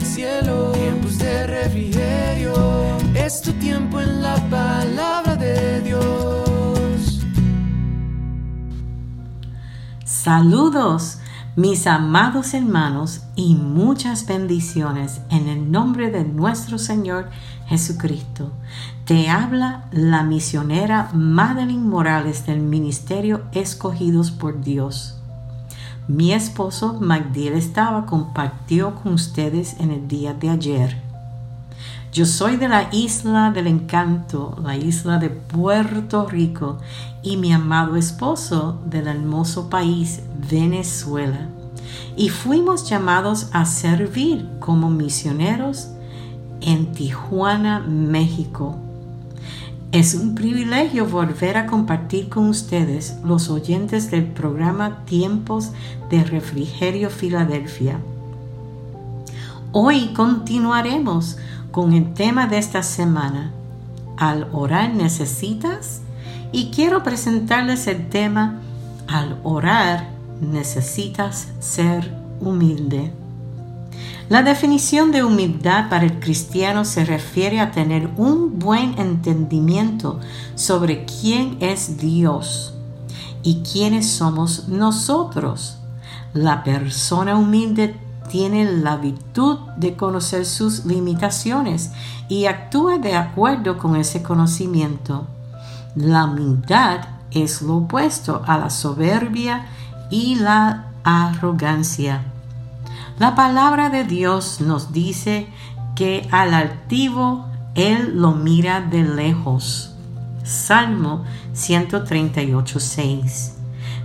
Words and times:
cielo, 0.00 0.72
tiempos 0.72 1.18
de 1.18 1.46
refrigerio. 1.46 2.54
Es 3.14 3.42
tu 3.42 3.52
tiempo 3.52 4.00
en 4.00 4.22
la 4.22 4.36
palabra 4.48 5.36
de 5.36 5.80
Dios. 5.82 7.20
Saludos, 10.04 11.18
mis 11.56 11.86
amados 11.86 12.54
hermanos, 12.54 13.22
y 13.36 13.54
muchas 13.54 14.26
bendiciones 14.26 15.20
en 15.30 15.48
el 15.48 15.70
nombre 15.70 16.10
de 16.10 16.24
nuestro 16.24 16.78
Señor 16.78 17.30
Jesucristo. 17.66 18.52
Te 19.04 19.28
habla 19.28 19.88
la 19.92 20.22
misionera 20.22 21.10
Madeline 21.12 21.88
Morales 21.88 22.46
del 22.46 22.60
Ministerio 22.60 23.42
Escogidos 23.52 24.30
por 24.30 24.62
Dios. 24.62 25.20
Mi 26.06 26.34
esposo 26.34 26.98
Magdiel 27.00 27.54
estaba 27.54 28.04
compartió 28.04 28.94
con 28.96 29.14
ustedes 29.14 29.80
en 29.80 29.90
el 29.90 30.06
día 30.06 30.34
de 30.34 30.50
ayer. 30.50 31.02
Yo 32.12 32.26
soy 32.26 32.56
de 32.56 32.68
la 32.68 32.90
isla 32.92 33.50
del 33.52 33.66
encanto, 33.66 34.54
la 34.62 34.76
isla 34.76 35.18
de 35.18 35.30
Puerto 35.30 36.26
Rico, 36.26 36.78
y 37.22 37.38
mi 37.38 37.54
amado 37.54 37.96
esposo 37.96 38.82
del 38.84 39.06
hermoso 39.06 39.70
país 39.70 40.20
Venezuela. 40.50 41.48
Y 42.16 42.28
fuimos 42.28 42.86
llamados 42.86 43.48
a 43.52 43.64
servir 43.64 44.46
como 44.60 44.90
misioneros 44.90 45.88
en 46.60 46.92
Tijuana, 46.92 47.80
México. 47.80 48.76
Es 49.94 50.14
un 50.14 50.34
privilegio 50.34 51.06
volver 51.06 51.56
a 51.56 51.66
compartir 51.66 52.28
con 52.28 52.48
ustedes, 52.48 53.14
los 53.22 53.48
oyentes 53.48 54.10
del 54.10 54.24
programa 54.24 55.04
Tiempos 55.04 55.70
de 56.10 56.24
Refrigerio 56.24 57.10
Filadelfia. 57.10 58.00
Hoy 59.70 60.08
continuaremos 60.08 61.36
con 61.70 61.92
el 61.92 62.12
tema 62.12 62.48
de 62.48 62.58
esta 62.58 62.82
semana. 62.82 63.52
Al 64.16 64.48
orar 64.50 64.92
necesitas 64.92 66.00
y 66.50 66.72
quiero 66.72 67.04
presentarles 67.04 67.86
el 67.86 68.08
tema 68.08 68.58
Al 69.06 69.38
orar 69.44 70.08
necesitas 70.40 71.52
ser 71.60 72.12
humilde. 72.40 73.12
La 74.30 74.42
definición 74.42 75.12
de 75.12 75.22
humildad 75.22 75.90
para 75.90 76.06
el 76.06 76.18
cristiano 76.18 76.86
se 76.86 77.04
refiere 77.04 77.60
a 77.60 77.72
tener 77.72 78.10
un 78.16 78.58
buen 78.58 78.98
entendimiento 78.98 80.18
sobre 80.54 81.04
quién 81.04 81.58
es 81.60 81.98
Dios 81.98 82.72
y 83.42 83.62
quiénes 83.62 84.08
somos 84.08 84.68
nosotros. 84.68 85.76
La 86.32 86.64
persona 86.64 87.36
humilde 87.36 87.96
tiene 88.30 88.64
la 88.64 88.96
virtud 88.96 89.58
de 89.76 89.94
conocer 89.94 90.46
sus 90.46 90.86
limitaciones 90.86 91.92
y 92.28 92.46
actúa 92.46 92.96
de 92.96 93.16
acuerdo 93.16 93.76
con 93.76 93.94
ese 93.94 94.22
conocimiento. 94.22 95.26
La 95.94 96.24
humildad 96.24 97.00
es 97.30 97.60
lo 97.60 97.76
opuesto 97.76 98.42
a 98.46 98.56
la 98.56 98.70
soberbia 98.70 99.66
y 100.10 100.36
la 100.36 100.86
arrogancia. 101.04 102.33
La 103.18 103.36
palabra 103.36 103.90
de 103.90 104.02
Dios 104.02 104.60
nos 104.60 104.92
dice 104.92 105.46
que 105.94 106.26
al 106.32 106.52
altivo 106.52 107.46
Él 107.76 108.20
lo 108.20 108.32
mira 108.32 108.80
de 108.80 109.04
lejos. 109.04 109.94
Salmo 110.42 111.22
138.6. 111.54 113.52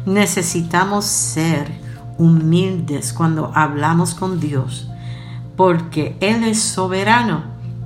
Necesitamos 0.06 1.06
ser 1.06 1.72
humildes 2.20 3.12
cuando 3.12 3.52
hablamos 3.56 4.14
con 4.14 4.40
Dios, 4.40 4.88
porque 5.58 6.16
Él 6.20 6.44
es 6.44 6.62
soberano 6.62 7.46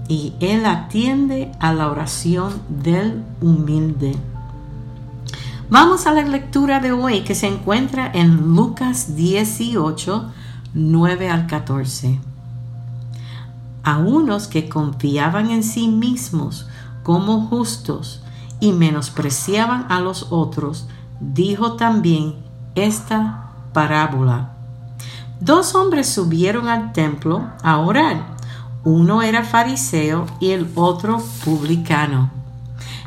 y 0.10 0.34
Él 0.42 0.66
atiende 0.66 1.54
a 1.62 1.72
la 1.72 1.90
oración 1.90 2.62
del 2.68 3.24
humilde. 3.40 4.18
Vamos 5.70 6.06
a 6.06 6.12
la 6.12 6.24
lectura 6.24 6.82
de 6.82 6.92
hoy 6.92 7.22
que 7.22 7.34
se 7.34 7.48
encuentra 7.48 8.12
en 8.14 8.54
Lucas 8.54 9.16
18, 9.16 10.32
9 10.74 11.30
al 11.30 11.46
14. 11.46 12.20
A 13.84 13.98
unos 14.00 14.48
que 14.48 14.70
confiaban 14.70 15.52
en 15.52 15.64
sí 15.64 15.88
mismos 15.88 16.68
como 17.04 17.48
justos 17.48 18.24
y 18.60 18.72
menospreciaban 18.72 19.86
a 19.90 20.00
los 20.00 20.28
otros, 20.32 20.88
dijo 21.20 21.74
también 21.74 22.36
esta 22.76 23.52
parábola. 23.74 24.54
Dos 25.40 25.76
hombres 25.76 26.10
subieron 26.10 26.68
al 26.70 26.94
templo 26.94 27.50
a 27.62 27.78
orar. 27.78 28.34
Uno 28.84 29.22
era 29.22 29.44
fariseo 29.44 30.26
y 30.40 30.52
el 30.52 30.72
otro 30.76 31.22
publicano. 31.44 32.32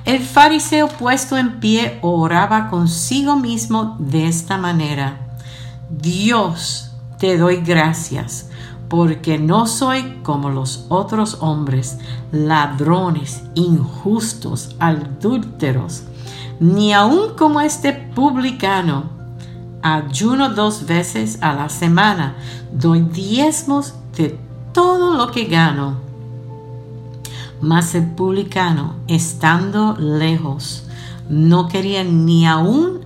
El 0.05 0.23
fariseo 0.23 0.89
puesto 0.89 1.37
en 1.37 1.59
pie 1.59 1.99
oraba 2.03 2.69
consigo 2.69 3.37
mismo 3.37 3.97
de 3.99 4.29
esta 4.29 4.57
manera. 4.57 5.39
Dios, 5.91 6.86
te 7.19 7.39
doy 7.39 7.57
gracias, 7.57 8.51
porque 8.89 9.39
no 9.39 9.67
soy 9.67 10.21
como 10.23 10.51
los 10.51 10.87
otros 10.89 11.39
hombres, 11.41 11.99
ladrones, 12.33 13.43
injustos, 13.55 14.77
adúlteros, 14.79 16.05
ni 16.61 16.93
aun 16.93 17.35
como 17.37 17.61
este 17.61 17.93
publicano. 17.93 19.15
Ayuno 19.83 20.51
dos 20.51 20.87
veces 20.87 21.39
a 21.43 21.53
la 21.53 21.69
semana, 21.69 22.37
doy 22.73 23.03
diezmos 23.03 23.95
de 24.17 24.39
todo 24.73 25.15
lo 25.15 25.31
que 25.31 25.45
gano. 25.45 25.97
Mas 27.61 27.95
el 27.95 28.07
publicano, 28.13 28.95
estando 29.07 29.97
lejos, 29.99 30.85
no 31.29 31.69
quería 31.69 32.05
ni 32.05 32.47
aún 32.47 33.06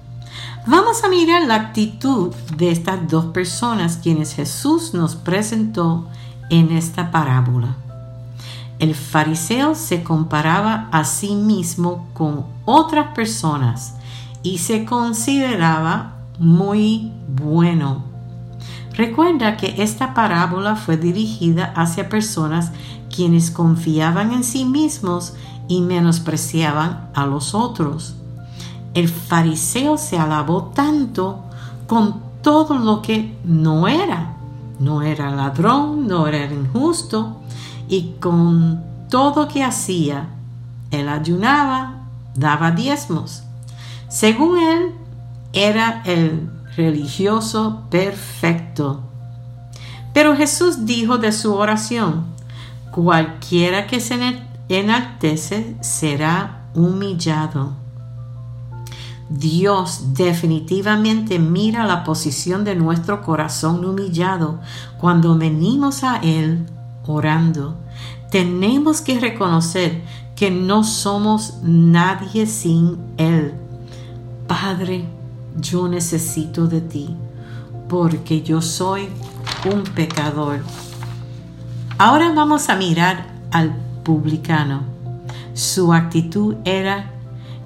Vamos 0.67 1.03
a 1.03 1.09
mirar 1.09 1.47
la 1.47 1.55
actitud 1.55 2.35
de 2.55 2.69
estas 2.69 3.07
dos 3.09 3.25
personas 3.25 3.97
quienes 3.97 4.35
Jesús 4.35 4.93
nos 4.93 5.15
presentó 5.15 6.07
en 6.51 6.71
esta 6.71 7.09
parábola. 7.09 7.75
El 8.77 8.93
fariseo 8.93 9.73
se 9.73 10.03
comparaba 10.03 10.87
a 10.91 11.03
sí 11.03 11.33
mismo 11.33 12.07
con 12.13 12.45
otras 12.65 13.07
personas 13.15 13.95
y 14.43 14.59
se 14.59 14.85
consideraba 14.85 16.17
muy 16.37 17.11
bueno. 17.27 18.03
Recuerda 18.93 19.57
que 19.57 19.81
esta 19.81 20.13
parábola 20.13 20.75
fue 20.75 20.95
dirigida 20.95 21.73
hacia 21.75 22.07
personas 22.07 22.71
quienes 23.09 23.49
confiaban 23.49 24.31
en 24.31 24.43
sí 24.43 24.65
mismos 24.65 25.33
y 25.67 25.81
menospreciaban 25.81 27.09
a 27.15 27.25
los 27.25 27.55
otros 27.55 28.20
el 28.93 29.07
fariseo 29.07 29.97
se 29.97 30.17
alabó 30.17 30.71
tanto 30.73 31.45
con 31.87 32.21
todo 32.41 32.77
lo 32.77 33.01
que 33.01 33.37
no 33.43 33.87
era. 33.87 34.35
No 34.79 35.01
era 35.01 35.29
ladrón, 35.31 36.07
no 36.07 36.27
era 36.27 36.51
injusto, 36.51 37.37
y 37.87 38.13
con 38.19 38.83
todo 39.09 39.47
que 39.47 39.63
hacía, 39.63 40.29
él 40.89 41.07
ayunaba, 41.07 42.07
daba 42.35 42.71
diezmos. 42.71 43.43
Según 44.07 44.57
él, 44.57 44.95
era 45.53 46.01
el 46.05 46.49
religioso 46.75 47.83
perfecto. 47.89 49.01
Pero 50.13 50.35
Jesús 50.35 50.85
dijo 50.85 51.17
de 51.17 51.31
su 51.31 51.53
oración, 51.53 52.25
cualquiera 52.91 53.87
que 53.87 53.99
se 53.99 54.41
enaltece 54.67 55.77
será 55.81 56.65
humillado 56.73 57.80
Dios 59.31 60.13
definitivamente 60.13 61.39
mira 61.39 61.85
la 61.85 62.03
posición 62.03 62.65
de 62.65 62.75
nuestro 62.75 63.21
corazón 63.21 63.85
humillado 63.85 64.59
cuando 64.99 65.37
venimos 65.37 66.03
a 66.03 66.17
Él 66.17 66.65
orando. 67.07 67.77
Tenemos 68.29 68.99
que 68.99 69.21
reconocer 69.21 70.01
que 70.35 70.51
no 70.51 70.83
somos 70.83 71.59
nadie 71.63 72.45
sin 72.45 72.97
Él. 73.15 73.53
Padre, 74.47 75.05
yo 75.61 75.87
necesito 75.87 76.67
de 76.67 76.81
ti 76.81 77.15
porque 77.87 78.41
yo 78.41 78.61
soy 78.61 79.07
un 79.71 79.83
pecador. 79.83 80.59
Ahora 81.97 82.33
vamos 82.33 82.67
a 82.67 82.75
mirar 82.75 83.27
al 83.51 83.73
publicano. 84.03 84.83
Su 85.53 85.93
actitud 85.93 86.55
era 86.65 87.20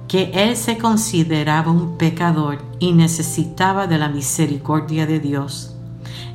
que 0.07 0.31
él 0.33 0.55
se 0.55 0.77
consideraba 0.77 1.71
un 1.71 1.97
pecador 1.97 2.59
y 2.79 2.93
necesitaba 2.93 3.87
de 3.87 3.97
la 3.97 4.09
misericordia 4.09 5.05
de 5.05 5.19
Dios. 5.19 5.75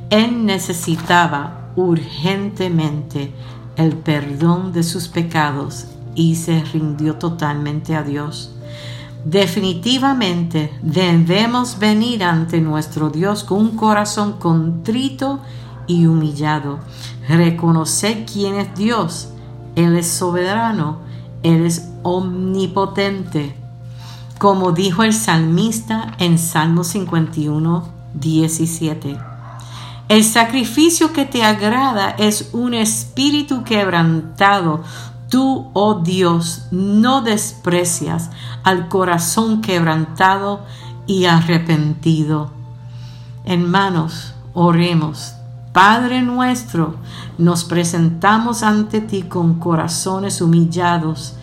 Él 0.09 0.45
necesitaba 0.45 1.71
urgentemente 1.75 3.31
el 3.77 3.95
perdón 3.95 4.73
de 4.73 4.83
sus 4.83 5.07
pecados 5.07 5.85
y 6.15 6.35
se 6.35 6.61
rindió 6.63 7.15
totalmente 7.15 7.95
a 7.95 8.03
Dios. 8.03 8.53
Definitivamente 9.23 10.73
debemos 10.81 11.77
venir 11.77 12.23
ante 12.23 12.59
nuestro 12.59 13.09
Dios 13.09 13.43
con 13.43 13.59
un 13.59 13.77
corazón 13.77 14.33
contrito 14.33 15.39
y 15.85 16.07
humillado. 16.07 16.79
Reconocer 17.27 18.25
quién 18.25 18.55
es 18.55 18.73
Dios. 18.75 19.29
Él 19.75 19.95
es 19.95 20.07
soberano, 20.07 20.97
Él 21.43 21.65
es 21.65 21.89
omnipotente. 22.03 23.60
Como 24.41 24.71
dijo 24.71 25.03
el 25.03 25.13
salmista 25.13 26.15
en 26.17 26.39
Salmo 26.39 26.83
51, 26.83 27.87
17. 28.15 29.15
El 30.09 30.23
sacrificio 30.23 31.13
que 31.13 31.25
te 31.25 31.43
agrada 31.43 32.09
es 32.17 32.49
un 32.51 32.73
espíritu 32.73 33.63
quebrantado. 33.63 34.81
Tú, 35.29 35.69
oh 35.73 35.99
Dios, 35.99 36.63
no 36.71 37.21
desprecias 37.21 38.31
al 38.63 38.89
corazón 38.89 39.61
quebrantado 39.61 40.65
y 41.05 41.25
arrepentido. 41.25 42.49
Hermanos, 43.45 44.33
oremos. 44.55 45.35
Padre 45.71 46.23
nuestro, 46.23 46.95
nos 47.37 47.63
presentamos 47.63 48.63
ante 48.63 49.01
ti 49.01 49.21
con 49.21 49.59
corazones 49.59 50.41
humillados 50.41 51.35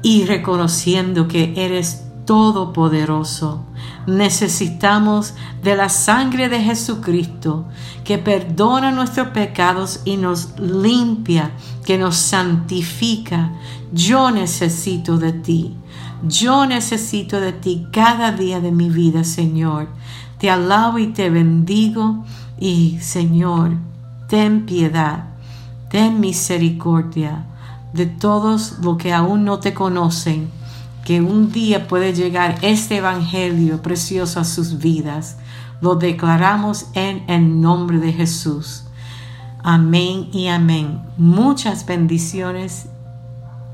y 0.00 0.24
reconociendo 0.24 1.28
que 1.28 1.52
eres 1.56 2.05
todopoderoso. 2.26 3.64
Necesitamos 4.06 5.34
de 5.62 5.76
la 5.76 5.88
sangre 5.88 6.48
de 6.48 6.60
Jesucristo 6.60 7.64
que 8.04 8.18
perdona 8.18 8.90
nuestros 8.90 9.28
pecados 9.28 10.00
y 10.04 10.16
nos 10.18 10.58
limpia, 10.58 11.52
que 11.84 11.96
nos 11.96 12.16
santifica. 12.16 13.52
Yo 13.92 14.30
necesito 14.30 15.16
de 15.16 15.32
ti. 15.32 15.74
Yo 16.22 16.66
necesito 16.66 17.40
de 17.40 17.52
ti 17.52 17.86
cada 17.92 18.32
día 18.32 18.60
de 18.60 18.72
mi 18.72 18.90
vida, 18.90 19.24
Señor. 19.24 19.88
Te 20.38 20.50
alabo 20.50 20.98
y 20.98 21.08
te 21.08 21.30
bendigo 21.30 22.24
y, 22.58 22.98
Señor, 23.00 23.72
ten 24.28 24.66
piedad, 24.66 25.24
ten 25.90 26.20
misericordia 26.20 27.46
de 27.92 28.06
todos 28.06 28.78
los 28.82 28.98
que 28.98 29.12
aún 29.12 29.44
no 29.44 29.58
te 29.58 29.72
conocen 29.72 30.50
que 31.06 31.20
un 31.20 31.52
día 31.52 31.86
puede 31.86 32.12
llegar 32.12 32.58
este 32.62 32.96
Evangelio 32.96 33.80
precioso 33.80 34.40
a 34.40 34.44
sus 34.44 34.78
vidas. 34.78 35.36
Lo 35.80 35.94
declaramos 35.94 36.86
en 36.94 37.22
el 37.30 37.60
nombre 37.60 38.00
de 38.00 38.12
Jesús. 38.12 38.82
Amén 39.62 40.28
y 40.32 40.48
amén. 40.48 41.00
Muchas 41.16 41.86
bendiciones 41.86 42.86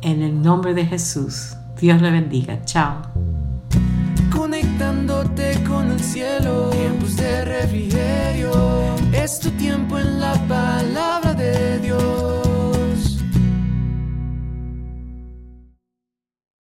en 0.02 0.20
el 0.20 0.42
nombre 0.42 0.74
de 0.74 0.84
Jesús. 0.84 1.56
Dios 1.80 2.02
le 2.02 2.10
bendiga. 2.10 2.62
Chao. 2.66 3.00
Conectándote 4.30 5.64
con 5.64 5.90
el 5.90 6.00
cielo, 6.00 6.70